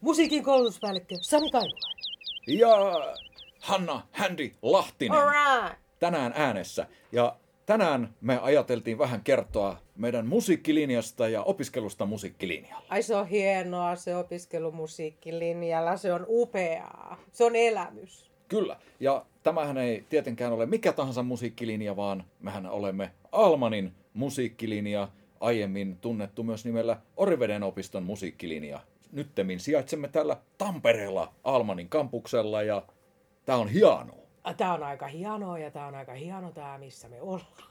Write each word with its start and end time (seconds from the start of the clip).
musiikin 0.00 0.44
koulutuspäällikkö 0.44 1.14
Sami 1.20 1.50
Kainulainen. 1.50 2.00
Ja 2.46 2.68
Hanna 3.60 4.06
Handy 4.12 4.52
Lahtinen 4.62 5.18
Alright. 5.18 5.78
tänään 5.98 6.32
äänessä. 6.36 6.86
Ja 7.12 7.36
tänään 7.66 8.14
me 8.20 8.38
ajateltiin 8.38 8.98
vähän 8.98 9.20
kertoa 9.24 9.76
meidän 9.96 10.26
musiikkilinjasta 10.26 11.28
ja 11.28 11.42
opiskelusta 11.42 12.06
musiikkilinjalla. 12.06 12.86
Ai 12.88 13.02
se 13.02 13.16
on 13.16 13.26
hienoa, 13.26 13.96
se 13.96 14.16
opiskelu 14.16 14.72
musiikkilinjalla, 14.72 15.96
se 15.96 16.12
on 16.12 16.26
upeaa, 16.28 17.20
se 17.32 17.44
on 17.44 17.56
elämys. 17.56 18.30
Kyllä, 18.48 18.76
ja 19.00 19.26
tämähän 19.42 19.78
ei 19.78 20.04
tietenkään 20.08 20.52
ole 20.52 20.66
mikä 20.66 20.92
tahansa 20.92 21.22
musiikkilinja, 21.22 21.96
vaan 21.96 22.24
mehän 22.40 22.66
olemme 22.66 23.10
Almanin 23.32 23.92
musiikkilinja, 24.14 25.08
aiemmin 25.40 25.96
tunnettu 25.96 26.42
myös 26.42 26.64
nimellä 26.64 27.00
Oriveden 27.16 27.62
opiston 27.62 28.02
musiikkilinja. 28.02 28.80
Nyttemmin 29.12 29.60
sijaitsemme 29.60 30.08
täällä 30.08 30.36
Tampereella 30.58 31.34
Almanin 31.44 31.88
kampuksella 31.88 32.62
ja 32.62 32.82
tää 33.44 33.56
on 33.56 33.68
hienoa. 33.68 34.20
Tämä 34.56 34.74
on 34.74 34.82
aika 34.82 35.06
hienoa 35.06 35.58
ja 35.58 35.70
tämä 35.70 35.86
on 35.86 35.94
aika 35.94 36.12
hieno 36.12 36.52
tämä, 36.52 36.78
missä 36.78 37.08
me 37.08 37.20
ollaan. 37.20 37.70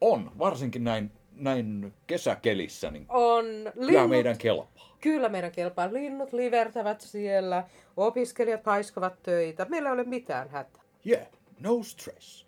On, 0.00 0.30
varsinkin 0.38 0.84
näin, 0.84 1.10
näin 1.32 1.94
kesäkelissä, 2.06 2.90
niin 2.90 3.06
On 3.08 3.44
kyllä 3.74 3.86
linnut, 3.86 4.10
meidän 4.10 4.38
kelpaa. 4.38 4.96
kyllä 5.00 5.28
meidän 5.28 5.52
kelpaa. 5.52 5.92
Linnut 5.92 6.32
livertävät 6.32 7.00
siellä, 7.00 7.64
opiskelijat 7.96 8.62
paiskovat 8.62 9.22
töitä. 9.22 9.66
Meillä 9.68 9.88
ei 9.88 9.92
ole 9.92 10.04
mitään 10.04 10.48
hätää. 10.48 10.82
Yeah, 11.06 11.26
no 11.60 11.82
stress. 11.82 12.46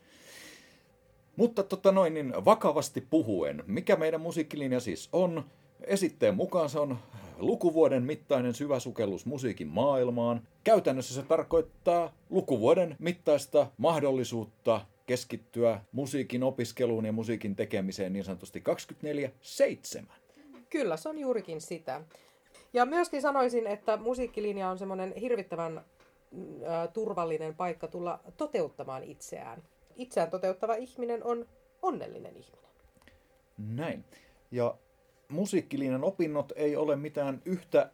Mutta 1.37 1.63
tota 1.63 1.93
noin, 1.93 2.15
niin 2.15 2.45
vakavasti 2.45 3.01
puhuen, 3.01 3.65
mikä 3.67 3.97
meidän 3.97 4.21
musiikkilinja 4.21 4.81
siis 4.81 5.09
on? 5.13 5.45
Esitteen 5.81 6.35
mukaan 6.35 6.69
se 6.71 6.79
on 6.79 6.99
lukuvuoden 7.39 8.03
mittainen 8.03 8.55
syvä 8.55 8.81
sukellus 8.81 9.27
musiikin 9.27 9.69
maailmaan. 9.69 10.49
Käytännössä 10.65 11.15
se 11.15 11.23
tarkoittaa 11.23 12.13
lukuvuoden 12.31 12.97
mittaista 12.99 13.67
mahdollisuutta 13.77 14.81
keskittyä 15.07 15.81
musiikin 15.93 16.43
opiskeluun 16.43 17.07
ja 17.07 17.13
musiikin 17.13 17.57
tekemiseen 17.57 18.13
niin 18.13 18.25
sanotusti 18.25 18.63
24-7. 20.03 20.07
Kyllä, 20.71 20.97
se 20.97 21.09
on 21.09 21.19
juurikin 21.19 21.61
sitä. 21.61 22.01
Ja 22.73 22.87
myöskin 22.87 23.23
sanoisin, 23.23 23.67
että 23.67 23.97
musiikkilinja 23.97 24.69
on 24.69 24.79
semmoinen 24.79 25.15
hirvittävän 25.21 25.85
mm, 26.31 26.45
turvallinen 26.93 27.55
paikka 27.55 27.89
tulla 27.89 28.21
toteuttamaan 28.37 29.05
itseään. 29.05 29.63
Itseään 29.97 30.31
toteuttava 30.31 30.75
ihminen 30.75 31.25
on 31.25 31.47
onnellinen 31.83 32.37
ihminen. 32.37 32.71
Näin. 33.59 34.05
Ja 34.51 34.75
musiikkilinjan 35.29 36.05
opinnot 36.05 36.53
ei 36.57 36.77
ole 36.77 36.97
mitään 36.97 37.43
yhtä 37.45 37.91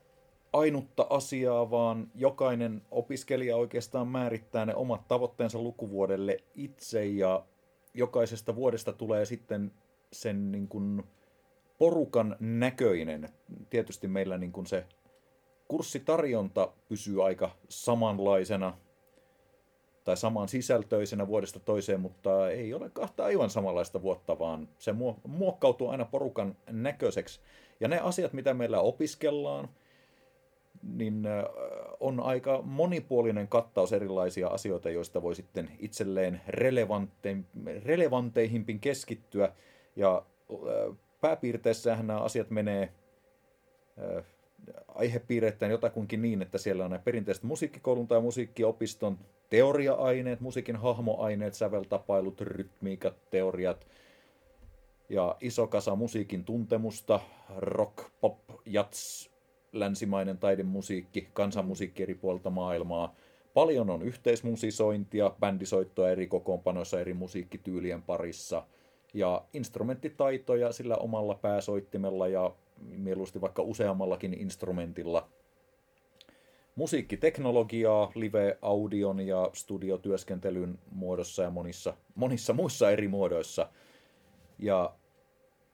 ainutta 0.52 1.06
asiaa, 1.10 1.70
vaan 1.70 2.10
jokainen 2.14 2.82
opiskelija 2.90 3.56
oikeastaan 3.56 4.08
määrittää 4.08 4.66
ne 4.66 4.74
omat 4.74 5.08
tavoitteensa 5.08 5.58
lukuvuodelle 5.58 6.38
itse 6.54 7.06
ja 7.06 7.44
jokaisesta 7.94 8.56
vuodesta 8.56 8.92
tulee 8.92 9.24
sitten 9.24 9.72
sen 10.12 10.52
niin 10.52 10.68
kuin 10.68 11.02
porukan 11.78 12.36
näköinen. 12.40 13.28
Tietysti 13.70 14.08
meillä 14.08 14.38
niin 14.38 14.52
kuin 14.52 14.66
se 14.66 14.86
kurssitarjonta 15.68 16.72
pysyy 16.88 17.26
aika 17.26 17.50
samanlaisena 17.68 18.78
tai 20.04 20.16
saman 20.16 20.48
sisältöisenä 20.48 21.26
vuodesta 21.26 21.60
toiseen, 21.60 22.00
mutta 22.00 22.50
ei 22.50 22.74
ole 22.74 22.90
kahta 22.90 23.24
aivan 23.24 23.50
samanlaista 23.50 24.02
vuotta, 24.02 24.38
vaan 24.38 24.68
se 24.78 24.92
muo- 24.92 25.20
muokkautuu 25.28 25.88
aina 25.88 26.04
porukan 26.04 26.56
näköiseksi. 26.70 27.40
Ja 27.80 27.88
ne 27.88 27.98
asiat, 27.98 28.32
mitä 28.32 28.54
meillä 28.54 28.80
opiskellaan, 28.80 29.68
niin 30.82 31.26
äh, 31.26 31.44
on 32.00 32.20
aika 32.20 32.62
monipuolinen 32.62 33.48
kattaus 33.48 33.92
erilaisia 33.92 34.48
asioita, 34.48 34.90
joista 34.90 35.22
voi 35.22 35.34
sitten 35.34 35.70
itselleen 35.78 36.40
relevanteihimpin 37.84 38.80
keskittyä. 38.80 39.52
Ja 39.96 40.22
äh, 40.52 40.96
pääpiirteissähän 41.20 42.06
nämä 42.06 42.20
asiat 42.20 42.50
menee 42.50 42.92
äh, 43.98 44.24
aihepiireittäin 44.88 45.72
jotakuinkin 45.72 46.22
niin, 46.22 46.42
että 46.42 46.58
siellä 46.58 46.84
on 46.84 46.90
nämä 46.90 47.02
perinteiset 47.02 47.44
musiikkikoulun 47.44 48.08
tai 48.08 48.20
musiikkiopiston 48.20 49.18
teoria-aineet, 49.52 50.40
musiikin 50.40 50.76
hahmoaineet, 50.76 51.54
säveltapailut, 51.54 52.40
rytmiikat, 52.40 53.14
teoriat 53.30 53.86
ja 55.08 55.36
iso 55.40 55.66
kasa 55.66 55.96
musiikin 55.96 56.44
tuntemusta, 56.44 57.20
rock, 57.56 57.96
pop, 58.20 58.38
jats, 58.66 59.30
länsimainen 59.72 60.38
taidemusiikki, 60.38 61.28
kansanmusiikki 61.32 62.02
eri 62.02 62.14
puolilta 62.14 62.50
maailmaa. 62.50 63.14
Paljon 63.54 63.90
on 63.90 64.02
yhteismusisointia, 64.02 65.32
bändisoittoa 65.40 66.10
eri 66.10 66.26
kokoonpanoissa 66.26 67.00
eri 67.00 67.14
musiikkityylien 67.14 68.02
parissa 68.02 68.66
ja 69.14 69.44
instrumenttitaitoja 69.52 70.72
sillä 70.72 70.96
omalla 70.96 71.34
pääsoittimella 71.34 72.28
ja 72.28 72.54
mieluusti 72.80 73.40
vaikka 73.40 73.62
useammallakin 73.62 74.34
instrumentilla. 74.34 75.28
Musiikkiteknologiaa 76.74 78.12
live-audion 78.14 79.20
ja 79.20 79.50
studiotyöskentelyn 79.52 80.78
muodossa 80.90 81.42
ja 81.42 81.50
monissa, 81.50 81.96
monissa 82.14 82.52
muissa 82.52 82.90
eri 82.90 83.08
muodoissa. 83.08 83.70
Ja 84.58 84.94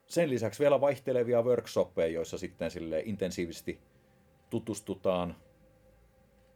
sen 0.05 0.29
lisäksi 0.29 0.59
vielä 0.59 0.81
vaihtelevia 0.81 1.41
workshoppeja, 1.41 2.07
joissa 2.07 2.37
sitten 2.37 2.71
sille 2.71 2.99
intensiivisesti 3.05 3.79
tutustutaan 4.49 5.35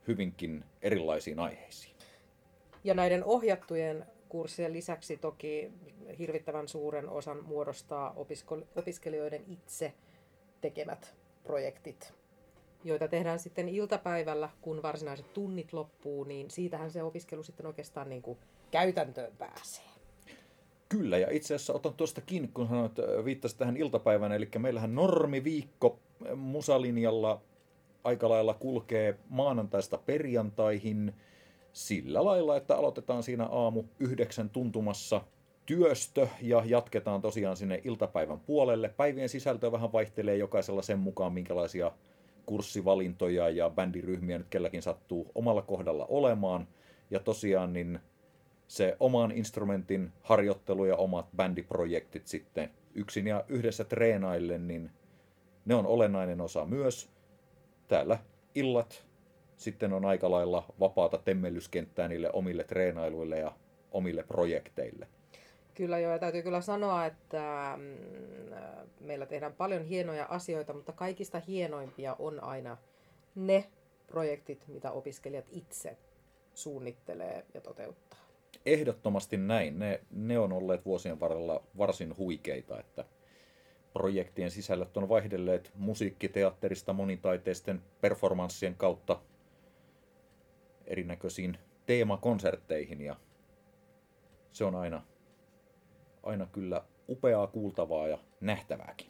hyvinkin 0.07 0.63
erilaisiin 0.81 1.39
aiheisiin. 1.39 1.95
Ja 2.83 2.93
näiden 2.93 3.23
ohjattujen 3.23 4.05
kurssien 4.29 4.73
lisäksi 4.73 5.17
toki 5.17 5.71
hirvittävän 6.19 6.67
suuren 6.67 7.09
osan 7.09 7.43
muodostaa 7.45 8.15
opiskelijoiden 8.75 9.43
itse 9.47 9.93
tekemät 10.61 11.15
projektit, 11.43 12.13
joita 12.83 13.07
tehdään 13.07 13.39
sitten 13.39 13.69
iltapäivällä, 13.69 14.49
kun 14.61 14.83
varsinaiset 14.83 15.33
tunnit 15.33 15.73
loppuu, 15.73 16.23
niin 16.23 16.51
siitähän 16.51 16.91
se 16.91 17.03
opiskelu 17.03 17.43
sitten 17.43 17.65
oikeastaan 17.65 18.09
niin 18.09 18.21
kuin 18.21 18.37
käytäntöön 18.71 19.33
pääsee. 19.37 19.83
Kyllä, 20.89 21.17
ja 21.17 21.27
itse 21.31 21.55
asiassa 21.55 21.73
otan 21.73 21.93
tuosta 21.93 22.21
kiinni, 22.21 22.49
kun 22.53 22.67
sanoit, 22.67 22.91
viittasit 23.25 23.57
tähän 23.57 23.77
iltapäivään, 23.77 24.31
eli 24.31 24.49
meillähän 24.57 24.95
normiviikko 24.95 25.99
musalinjalla 26.35 27.41
aika 28.03 28.29
lailla 28.29 28.53
kulkee 28.53 29.17
maanantaista 29.29 29.97
perjantaihin 29.97 31.13
sillä 31.73 32.25
lailla, 32.25 32.57
että 32.57 32.75
aloitetaan 32.75 33.23
siinä 33.23 33.45
aamu 33.45 33.83
yhdeksän 33.99 34.49
tuntumassa 34.49 35.21
työstö 35.65 36.27
ja 36.41 36.63
jatketaan 36.65 37.21
tosiaan 37.21 37.57
sinne 37.57 37.81
iltapäivän 37.83 38.39
puolelle. 38.39 38.89
Päivien 38.89 39.29
sisältö 39.29 39.71
vähän 39.71 39.91
vaihtelee 39.91 40.37
jokaisella 40.37 40.81
sen 40.81 40.99
mukaan, 40.99 41.33
minkälaisia 41.33 41.91
kurssivalintoja 42.45 43.49
ja 43.49 43.69
bändiryhmiä 43.69 44.37
nyt 44.37 44.47
kelläkin 44.49 44.81
sattuu 44.81 45.31
omalla 45.35 45.61
kohdalla 45.61 46.05
olemaan. 46.05 46.67
Ja 47.11 47.19
tosiaan 47.19 47.73
niin 47.73 47.99
se 48.67 48.97
oman 48.99 49.31
instrumentin 49.31 50.11
harjoittelu 50.21 50.85
ja 50.85 50.95
omat 50.95 51.25
bändiprojektit 51.35 52.27
sitten 52.27 52.69
yksin 52.95 53.27
ja 53.27 53.43
yhdessä 53.47 53.83
treenaillen, 53.83 54.67
niin 54.67 54.91
ne 55.65 55.75
on 55.75 55.85
olennainen 55.85 56.41
osa 56.41 56.65
myös. 56.65 57.09
Täällä 57.87 58.19
illat 58.55 59.05
sitten 59.57 59.93
on 59.93 60.05
aika 60.05 60.31
lailla 60.31 60.65
vapaata 60.79 61.17
temmellyskenttää 61.17 62.07
niille 62.07 62.29
omille 62.33 62.63
treenailuille 62.63 63.39
ja 63.39 63.51
omille 63.91 64.23
projekteille. 64.23 65.07
Kyllä 65.75 65.99
joo, 65.99 66.11
ja 66.11 66.19
täytyy 66.19 66.41
kyllä 66.41 66.61
sanoa, 66.61 67.05
että 67.05 67.73
mm, 67.77 68.55
meillä 68.99 69.25
tehdään 69.25 69.53
paljon 69.53 69.83
hienoja 69.83 70.25
asioita, 70.29 70.73
mutta 70.73 70.91
kaikista 70.91 71.39
hienoimpia 71.39 72.15
on 72.19 72.43
aina 72.43 72.77
ne 73.35 73.65
projektit, 74.07 74.67
mitä 74.67 74.91
opiskelijat 74.91 75.45
itse 75.51 75.97
suunnittelee 76.53 77.45
ja 77.53 77.61
toteuttaa. 77.61 78.19
Ehdottomasti 78.65 79.37
näin. 79.37 79.79
Ne, 79.79 80.01
ne 80.11 80.39
on 80.39 80.53
olleet 80.53 80.85
vuosien 80.85 81.19
varrella 81.19 81.63
varsin 81.77 82.17
huikeita, 82.17 82.79
että 82.79 83.05
projektien 83.93 84.51
sisällöt 84.51 84.97
on 84.97 85.09
vaihdelleet 85.09 85.71
musiikkiteatterista 85.75 86.93
monitaiteisten 86.93 87.81
performanssien 88.01 88.75
kautta 88.75 89.21
erinäköisiin 90.85 91.57
teemakonsertteihin 91.85 93.01
ja 93.01 93.15
se 94.51 94.65
on 94.65 94.75
aina, 94.75 95.01
aina 96.23 96.45
kyllä 96.45 96.83
upeaa 97.09 97.47
kuultavaa 97.47 98.07
ja 98.07 98.17
nähtävääkin. 98.41 99.07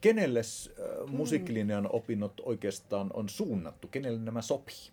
Kenelle 0.00 0.40
äh, 0.40 1.10
musiikkilinjan 1.12 1.88
opinnot 1.92 2.40
oikeastaan 2.44 3.10
on 3.14 3.28
suunnattu? 3.28 3.88
Kenelle 3.88 4.18
nämä 4.20 4.42
sopii? 4.42 4.90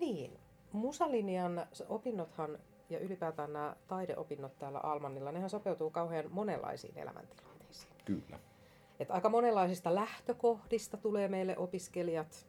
Niin, 0.00 0.38
musalinjan 0.72 1.66
opinnothan 1.88 2.58
ja 2.90 2.98
ylipäätään 2.98 3.52
nämä 3.52 3.76
taideopinnot 3.88 4.58
täällä 4.58 4.78
Almannilla, 4.78 5.32
nehän 5.32 5.50
sopeutuu 5.50 5.90
kauhean 5.90 6.24
monenlaisiin 6.30 6.98
elämäntilanteisiin. 6.98 7.92
Kyllä. 8.04 8.38
että 9.00 9.14
aika 9.14 9.28
monenlaisista 9.28 9.94
lähtökohdista 9.94 10.96
tulee 10.96 11.28
meille 11.28 11.56
opiskelijat 11.58 12.48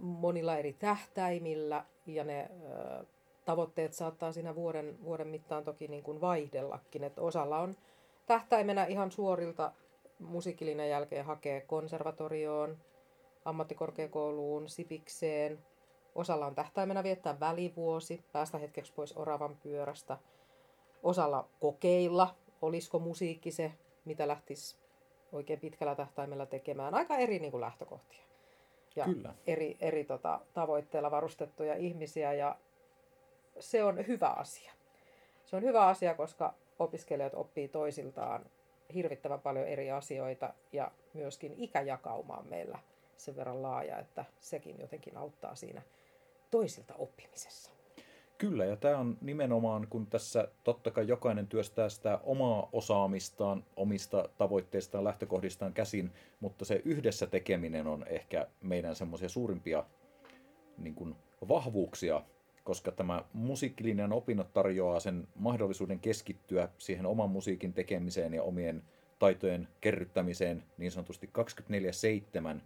monilla 0.00 0.56
eri 0.56 0.72
tähtäimillä 0.72 1.84
ja 2.06 2.24
ne 2.24 2.50
ö, 2.50 3.04
tavoitteet 3.46 3.92
saattaa 3.92 4.32
siinä 4.32 4.54
vuoden, 4.54 4.98
vuoden 5.04 5.28
mittaan 5.28 5.64
toki 5.64 5.88
niin 5.88 6.02
kuin 6.02 6.20
vaihdellakin. 6.20 7.04
Että 7.04 7.20
osalla 7.20 7.58
on 7.58 7.76
tähtäimenä 8.26 8.84
ihan 8.84 9.10
suorilta 9.10 9.72
musiikillinen 10.18 10.90
jälkeen 10.90 11.24
hakee 11.24 11.60
konservatorioon, 11.60 12.76
ammattikorkeakouluun, 13.44 14.68
sipikseen. 14.68 15.58
Osalla 16.14 16.46
on 16.46 16.54
tähtäimenä 16.54 17.02
viettää 17.02 17.40
välivuosi, 17.40 18.24
päästä 18.32 18.58
hetkeksi 18.58 18.92
pois 18.92 19.16
oravan 19.16 19.56
pyörästä. 19.56 20.18
Osalla 21.02 21.48
kokeilla, 21.60 22.34
olisiko 22.62 22.98
musiikki 22.98 23.50
se, 23.50 23.72
mitä 24.04 24.28
lähtisi 24.28 24.76
oikein 25.32 25.60
pitkällä 25.60 25.94
tähtäimellä 25.94 26.46
tekemään. 26.46 26.94
Aika 26.94 27.16
eri 27.16 27.38
niin 27.38 27.50
kuin 27.50 27.60
lähtökohtia. 27.60 28.22
Ja 28.96 29.04
Kyllä. 29.04 29.34
eri, 29.46 29.76
eri 29.80 30.04
tota, 30.04 30.40
tavoitteilla 30.54 31.10
varustettuja 31.10 31.74
ihmisiä 31.74 32.32
ja 32.32 32.56
se 33.60 33.84
on 33.84 34.06
hyvä 34.06 34.28
asia. 34.28 34.72
Se 35.44 35.56
on 35.56 35.62
hyvä 35.62 35.86
asia, 35.86 36.14
koska 36.14 36.54
opiskelijat 36.78 37.34
oppii 37.34 37.68
toisiltaan 37.68 38.46
hirvittävän 38.94 39.40
paljon 39.40 39.66
eri 39.66 39.90
asioita 39.90 40.54
ja 40.72 40.90
myöskin 41.14 41.54
ikäjakauma 41.56 42.36
on 42.36 42.48
meillä 42.48 42.78
sen 43.16 43.36
verran 43.36 43.62
laaja, 43.62 43.98
että 43.98 44.24
sekin 44.40 44.76
jotenkin 44.80 45.16
auttaa 45.16 45.54
siinä 45.54 45.82
toisilta 46.50 46.94
oppimisessa. 46.94 47.70
Kyllä, 48.38 48.64
ja 48.64 48.76
tämä 48.76 48.98
on 48.98 49.18
nimenomaan, 49.20 49.86
kun 49.90 50.06
tässä 50.06 50.48
totta 50.64 50.90
kai 50.90 51.08
jokainen 51.08 51.46
työstää 51.46 51.88
sitä 51.88 52.20
omaa 52.22 52.68
osaamistaan, 52.72 53.64
omista 53.76 54.28
tavoitteistaan, 54.38 55.04
lähtökohdistaan 55.04 55.72
käsin, 55.72 56.12
mutta 56.40 56.64
se 56.64 56.82
yhdessä 56.84 57.26
tekeminen 57.26 57.86
on 57.86 58.04
ehkä 58.08 58.46
meidän 58.62 58.96
semmoisia 58.96 59.28
suurimpia 59.28 59.84
niin 60.78 60.94
kuin, 60.94 61.16
vahvuuksia, 61.48 62.22
koska 62.66 62.92
tämä 62.92 63.24
musiikkilinjan 63.32 64.12
opinnot 64.12 64.52
tarjoaa 64.52 65.00
sen 65.00 65.28
mahdollisuuden 65.34 66.00
keskittyä 66.00 66.68
siihen 66.78 67.06
oman 67.06 67.30
musiikin 67.30 67.72
tekemiseen 67.72 68.34
ja 68.34 68.42
omien 68.42 68.82
taitojen 69.18 69.68
kerryttämiseen 69.80 70.62
niin 70.78 70.90
sanotusti 70.90 71.30
24-7, 72.56 72.60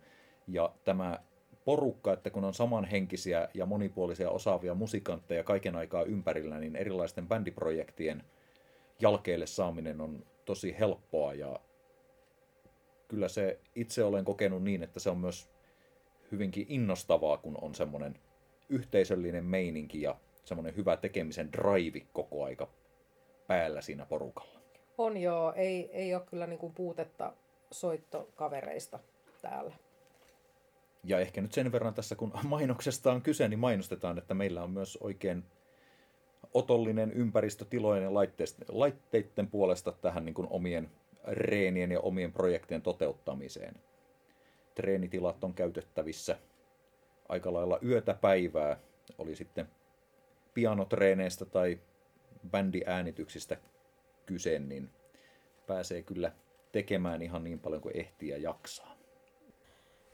ja 0.48 0.72
tämä 0.84 1.18
porukka, 1.64 2.12
että 2.12 2.30
kun 2.30 2.44
on 2.44 2.54
samanhenkisiä 2.54 3.48
ja 3.54 3.66
monipuolisia 3.66 4.30
osaavia 4.30 4.74
musikantteja 4.74 5.44
kaiken 5.44 5.76
aikaa 5.76 6.02
ympärillä, 6.02 6.58
niin 6.58 6.76
erilaisten 6.76 7.28
bändiprojektien 7.28 8.24
jalkeille 9.00 9.46
saaminen 9.46 10.00
on 10.00 10.26
tosi 10.44 10.76
helppoa. 10.78 11.34
Ja 11.34 11.60
kyllä 13.08 13.28
se 13.28 13.58
itse 13.74 14.04
olen 14.04 14.24
kokenut 14.24 14.62
niin, 14.62 14.82
että 14.82 15.00
se 15.00 15.10
on 15.10 15.18
myös 15.18 15.48
hyvinkin 16.32 16.66
innostavaa, 16.68 17.36
kun 17.36 17.58
on 17.60 17.74
semmoinen 17.74 18.18
yhteisöllinen 18.70 19.44
meininki 19.44 20.02
ja 20.02 20.16
semmoinen 20.44 20.76
hyvä 20.76 20.96
tekemisen 20.96 21.52
drive 21.52 22.06
koko 22.12 22.44
aika 22.44 22.68
päällä 23.46 23.80
siinä 23.80 24.06
porukalla. 24.06 24.60
On 24.98 25.16
joo, 25.16 25.52
ei, 25.56 25.90
ei 25.92 26.14
ole 26.14 26.22
kyllä 26.30 26.46
niin 26.46 26.58
kuin 26.58 26.74
puutetta 26.74 27.32
soittokavereista 27.70 28.98
täällä. 29.42 29.74
Ja 31.04 31.18
ehkä 31.18 31.40
nyt 31.40 31.52
sen 31.52 31.72
verran 31.72 31.94
tässä, 31.94 32.16
kun 32.16 32.32
mainoksesta 32.44 33.12
on 33.12 33.22
kyse, 33.22 33.48
niin 33.48 33.58
mainostetaan, 33.58 34.18
että 34.18 34.34
meillä 34.34 34.62
on 34.62 34.70
myös 34.70 34.98
oikein 35.00 35.44
otollinen 36.54 37.12
ympäristö 37.12 37.64
tilojen 37.64 38.04
ja 38.04 38.14
laitteiden 38.68 39.50
puolesta 39.50 39.92
tähän 39.92 40.24
niin 40.24 40.34
kuin 40.34 40.48
omien 40.50 40.90
reenien 41.24 41.92
ja 41.92 42.00
omien 42.00 42.32
projektien 42.32 42.82
toteuttamiseen. 42.82 43.74
Treenitilat 44.74 45.44
on 45.44 45.54
käytettävissä 45.54 46.38
aika 47.30 47.52
lailla 47.52 47.78
yötä 47.84 48.14
päivää, 48.14 48.76
oli 49.18 49.36
sitten 49.36 49.68
pianotreeneistä 50.54 51.44
tai 51.44 51.78
bändiäänityksistä 52.50 53.56
kyse, 54.26 54.58
niin 54.58 54.90
pääsee 55.66 56.02
kyllä 56.02 56.32
tekemään 56.72 57.22
ihan 57.22 57.44
niin 57.44 57.60
paljon 57.60 57.82
kuin 57.82 57.96
ehtii 57.96 58.28
ja 58.28 58.38
jaksaa 58.38 59.00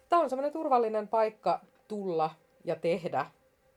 tämä 0.08 0.22
on 0.22 0.30
semmoinen 0.30 0.52
turvallinen 0.52 1.08
paikka 1.08 1.60
tulla 1.88 2.30
ja 2.64 2.76
tehdä. 2.76 3.26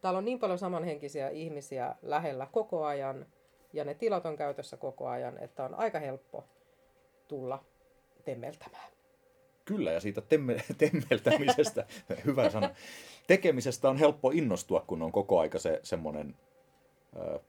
Täällä 0.02 0.18
on 0.18 0.26
niin 0.26 0.40
paljon 0.40 0.60
samanhenkisiä 0.60 1.30
ihmisiä 1.30 1.96
lähellä 2.02 2.48
koko 2.52 2.86
ajan 2.86 3.26
ja 3.74 3.86
ne 3.86 3.94
tilat 3.94 4.26
on 4.26 4.36
käytössä 4.36 4.78
koko 4.78 5.08
ajan, 5.08 5.38
että 5.38 5.64
on 5.64 5.76
aika 5.76 6.00
helppo 6.00 6.44
tulla 7.28 7.64
temmeltämään. 8.26 8.92
Kyllä, 9.66 9.92
ja 9.92 10.00
siitä 10.00 10.22
temme, 10.22 10.56
temmeltämisestä, 10.78 11.86
hyvä 12.26 12.50
sana, 12.50 12.70
tekemisestä 13.30 13.90
on 13.90 13.98
helppo 13.98 14.32
innostua, 14.32 14.84
kun 14.88 15.02
on 15.02 15.12
koko 15.12 15.40
aika 15.40 15.60
se 15.60 15.80
semmoinen, 15.84 16.36
ö, 17.16 17.40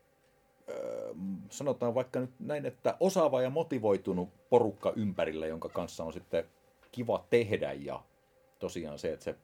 ö, 0.68 1.14
sanotaan 1.50 1.94
vaikka 1.94 2.20
nyt 2.20 2.30
näin, 2.38 2.66
että 2.66 2.96
osaava 3.00 3.42
ja 3.42 3.50
motivoitunut 3.50 4.28
porukka 4.50 4.92
ympärillä, 4.96 5.46
jonka 5.46 5.68
kanssa 5.68 6.04
on 6.04 6.12
sitten 6.12 6.44
kiva 6.92 7.26
tehdä 7.30 7.72
ja 7.72 8.02
tosiaan 8.58 8.98
se, 8.98 9.12
että 9.12 9.24
se 9.24 9.34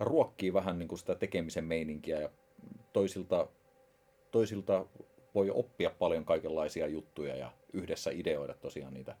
ruokkii 0.00 0.52
vähän 0.52 0.78
niin 0.78 0.88
kuin 0.88 0.98
sitä 0.98 1.14
tekemisen 1.14 1.64
meininkiä 1.64 2.20
ja 2.20 2.30
toisilta, 2.92 3.46
toisilta 4.30 4.86
voi 5.34 5.50
oppia 5.50 5.90
paljon 5.98 6.24
kaikenlaisia 6.24 6.86
juttuja 6.86 7.36
ja 7.36 7.52
yhdessä 7.72 8.10
ideoida 8.10 8.54
tosiaan 8.54 8.94
niitä 8.94 9.16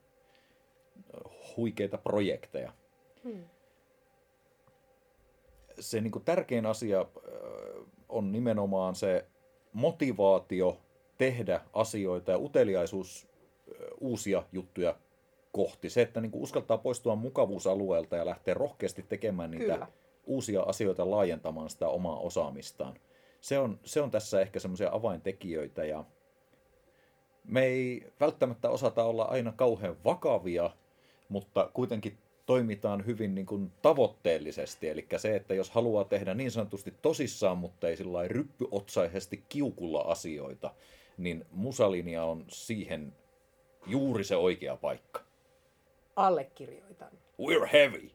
huikeita 1.56 1.98
projekteja. 1.98 2.72
Hmm. 3.24 3.44
Se 5.80 6.00
niin 6.00 6.10
kuin 6.10 6.24
tärkein 6.24 6.66
asia 6.66 7.06
on 8.08 8.32
nimenomaan 8.32 8.94
se 8.94 9.26
motivaatio 9.72 10.78
tehdä 11.18 11.60
asioita 11.72 12.30
ja 12.30 12.38
uteliaisuus 12.38 13.28
uusia 14.00 14.42
juttuja 14.52 14.96
kohti. 15.52 15.90
Se, 15.90 16.02
että 16.02 16.20
niin 16.20 16.30
kuin 16.30 16.42
uskaltaa 16.42 16.78
poistua 16.78 17.14
mukavuusalueelta 17.14 18.16
ja 18.16 18.26
lähteä 18.26 18.54
rohkeasti 18.54 19.02
tekemään 19.02 19.50
niitä 19.50 19.72
Kyllä. 19.72 19.86
uusia 20.26 20.62
asioita, 20.62 21.10
laajentamaan 21.10 21.70
sitä 21.70 21.88
omaa 21.88 22.18
osaamistaan. 22.18 22.94
Se 23.40 23.58
on, 23.58 23.80
se 23.84 24.00
on 24.00 24.10
tässä 24.10 24.40
ehkä 24.40 24.60
semmoisia 24.60 24.90
avaintekijöitä 24.92 25.84
ja 25.84 26.04
me 27.44 27.64
ei 27.64 28.12
välttämättä 28.20 28.70
osata 28.70 29.04
olla 29.04 29.24
aina 29.24 29.52
kauhean 29.52 29.96
vakavia, 30.04 30.70
mutta 31.28 31.70
kuitenkin 31.74 32.18
toimitaan 32.46 33.06
hyvin 33.06 33.34
niin 33.34 33.46
kuin 33.46 33.72
tavoitteellisesti. 33.82 34.88
Eli 34.88 35.06
se, 35.16 35.36
että 35.36 35.54
jos 35.54 35.70
haluaa 35.70 36.04
tehdä 36.04 36.34
niin 36.34 36.50
sanotusti 36.50 36.94
tosissaan, 37.02 37.58
mutta 37.58 37.88
ei 37.88 37.96
sillä 37.96 38.28
ryppyotsaisesti 38.28 39.44
kiukulla 39.48 40.00
asioita, 40.00 40.74
niin 41.18 41.46
musalinja 41.50 42.24
on 42.24 42.44
siihen 42.48 43.12
juuri 43.86 44.24
se 44.24 44.36
oikea 44.36 44.76
paikka. 44.76 45.20
Allekirjoitan. 46.16 47.10
We're 47.40 47.68
heavy. 47.72 48.10